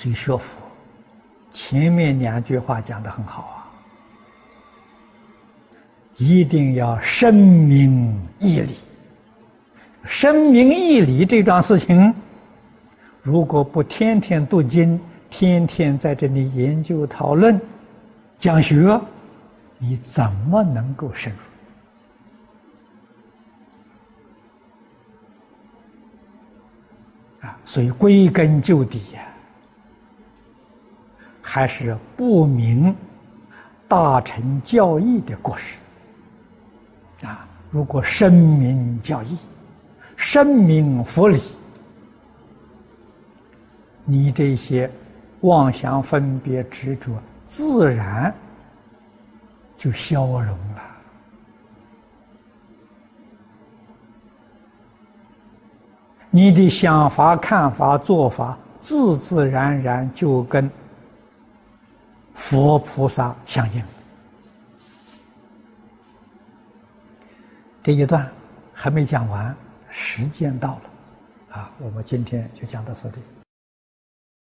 [0.00, 0.62] 所以学佛
[1.50, 3.68] 前面两句话讲的很好啊，
[6.16, 8.74] 一定要深明义理。
[10.06, 12.14] 深明义理这桩事情，
[13.20, 17.60] 如果不天天读经，天天在这里研究讨论、
[18.38, 18.98] 讲学，
[19.76, 21.30] 你怎么能够深
[27.42, 27.46] 入？
[27.46, 29.20] 啊，所以归根究底呀，
[31.42, 32.94] 还是不明
[33.88, 35.80] 大乘教义的过失。
[37.24, 39.38] 啊，如果深明教义，
[40.16, 41.40] 深明佛理，
[44.04, 44.90] 你这些
[45.40, 47.12] 妄想分别执着，
[47.46, 48.34] 自然
[49.76, 50.82] 就消融了。
[56.30, 60.70] 你的想法、看法、做法，自自然然就跟
[62.40, 63.84] 佛菩萨相应。
[67.82, 68.26] 这一段
[68.72, 69.54] 还没讲完，
[69.90, 73.16] 时间到了，啊，我们今天就讲到这里。